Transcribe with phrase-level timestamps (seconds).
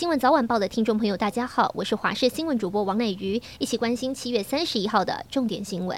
[0.00, 5.94] 新闻早晚报的听众朋友，大家好，我是华视新闻主播王乃瑜，一起关心七月三十一号的重点新闻。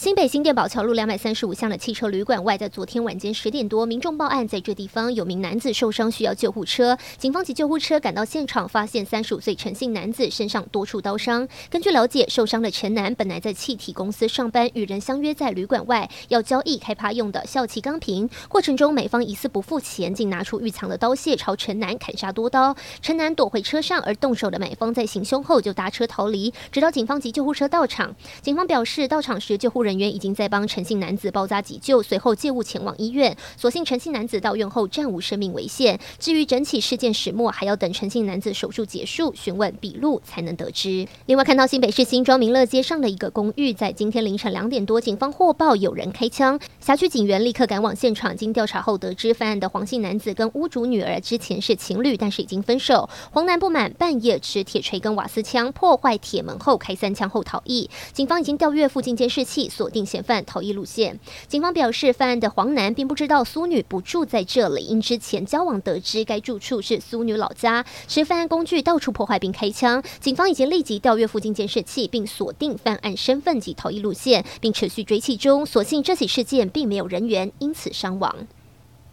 [0.00, 6.96] 新北新店宝桥路两百三十五巷的汽车旅馆外，在昨天晚间十点多，民众报案，在这地方有名男子受伤，需要救护车。
[7.18, 11.46] 警方及救护车赶到现场，发现三十五岁陈姓男子身上多处刀伤。
[11.68, 18.26] 根据了解，受伤的陈男本来在气体公司上班，与人相约在旅馆外要交易开趴用的笑气钢瓶。
[18.48, 22.74] 过程中，美方疑似不付钱，竟拿出预藏的刀械朝陈男砍杀多刀。
[23.02, 28.16] 陈男躲回车上，而动手的美方在行凶后就搭车逃离，直到警方及救护车到场。
[28.40, 29.89] 警方表示，到场时救护人。
[29.90, 33.36] 人员已经在帮陈姓男子包扎急救，随后借物前往医院。
[33.56, 35.98] 所幸陈姓男子到院后暂无生命危险。
[36.20, 41.08] 至于整起事件始末，还要等陈姓男子手术结束、询问笔录才能得知。
[41.26, 48.36] 另外，看到新北市新庄民乐街上的一个公寓，在今天凌晨两点多，警方获报有人开枪，辖区警员立刻赶往现场。
[48.36, 53.10] 经调查后得知，犯案的黄姓男子跟屋主女儿之前是情侣，但是已经分手。
[53.32, 57.90] 黄男不满，半夜持铁锤跟瓦斯枪破坏铁门后，开三枪后逃逸。
[58.12, 59.68] 警方已经调阅附近监视器。
[59.70, 61.18] 锁定嫌犯逃逸路线。
[61.46, 70.02] 警方表示，犯案的黄男并不知道苏女不住在这里，因之前交往得知该住处是苏女老家，持犯案工具到处破坏并开枪。
[70.20, 75.64] 警方已经立即调阅附近监视器，并锁定犯案身份及逃逸路线，并持续追缉中。
[75.64, 78.34] 所幸这起事件并没有人员因此伤亡。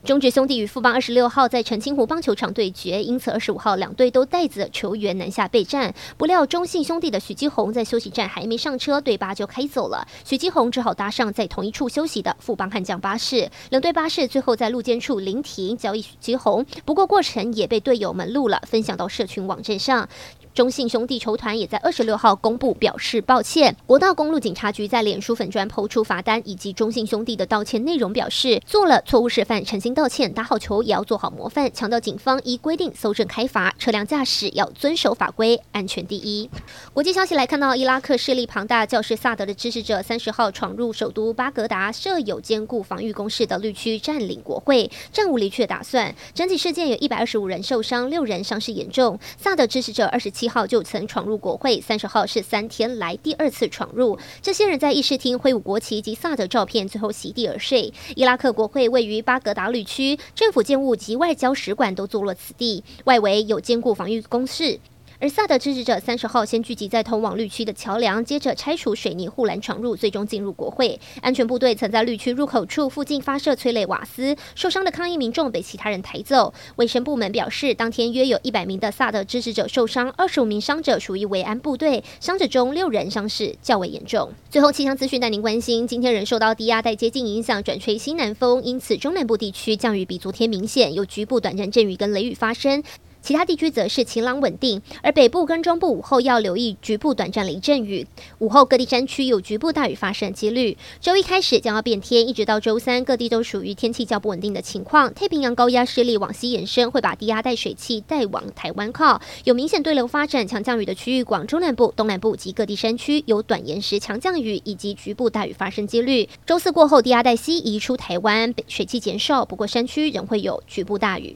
[0.04, 5.94] 中职兄弟与富邦二十六号在澄清湖棒球场对决，因此二十五号两队都带着球员南下备战。
[6.18, 10.08] 不料中信兄弟的许基宏在休息站还没上车，队巴就开走了。
[10.24, 13.50] 许基宏只好搭上在同一处休息的富邦悍将巴士。
[13.70, 20.08] 两队巴士最后在路肩处临停交易许基宏，不过过程也被队友们录了，分享到社群网站上。
[20.54, 23.76] 中信兄弟球团也在二十六号公布表示抱歉。
[23.86, 30.32] 国道公路警察局在脸书粉砖抛出罚单以及中信兄弟的道歉内容，表示做了错误示范，诚心道歉。
[30.32, 36.48] 打好球也要做好模范，强调警方依规定搜证开罚，车辆驾驶要遵守法规，安全第一。
[36.94, 46.14] 国际消息来看到，伊拉克势力庞大教士萨德的支持者三十号闯入首都巴格达设有坚固防御工事的绿区，占领国会，暂无离去的打算。
[46.36, 49.18] 整体事件有一百二十五人受伤，六人伤势严重。
[49.40, 54.20] 萨德支持者二十七号就曾闯入国会，三十号是三天来第二次闯入。
[54.44, 57.92] 这些人在议事厅挥舞国旗及萨德照片，最后席地而睡。
[58.16, 64.80] 伊拉克国会位于巴格达地区，政府建物及外交使馆都坐落此地，外围有坚固防御工事。
[65.20, 71.00] 而萨德支持者三十号先聚集在通往绿区的桥梁，接着拆除水泥护栏闯入，最终进入国会。
[71.22, 76.54] 安全部队曾在绿区入口处附近发射催泪瓦斯，受伤的抗议民众被其他人抬走。
[76.76, 84.32] 卫生部门表示，当天约有一百名的萨德支持者受伤，二十五名伤者属于维安部队，伤者中六人伤势较为严重。
[84.52, 92.84] 最后气象资讯带您关心，今天仍受到低压带接近影响，转吹西南风，因此中南部地区降雨比昨天明显，有局部短暂阵雨跟雷雨发生。
[93.28, 98.08] 其他地区则是晴朗稳定，而北部跟中部午后要留意局部短暂雷阵雨，
[98.40, 100.78] 午后各地山区有局部大雨发生几率。
[101.02, 105.14] 周一开始将要变天，一直到周三，各地都属于天气较不稳定的情况。
[105.14, 116.30] 太平洋高压势力往西延伸，会把低压带水汽带往台湾靠，有明显对流发展强降雨的区域，广中南部、东南部及各地山区有短延时强降雨以及局部大雨发生几率。
[116.46, 121.36] 周四过后，低压带西移出台湾，水汽减少，不过山区仍会有局部大雨。